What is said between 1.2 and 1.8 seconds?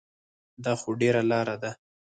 لاره ده.